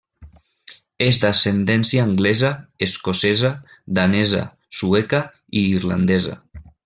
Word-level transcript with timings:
És 1.07 1.17
d'ascendència 1.23 2.05
anglesa, 2.11 2.51
escocesa, 2.87 3.53
danesa, 3.99 4.43
sueca 4.81 5.23
i 5.61 5.65
irlandesa. 5.77 6.41